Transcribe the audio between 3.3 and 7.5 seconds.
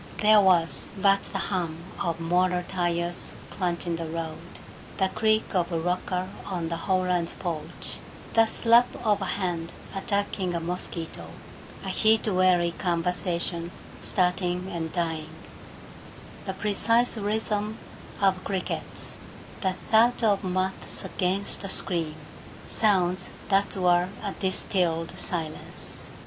crunching the road, the creak of a rocker on the Howlands'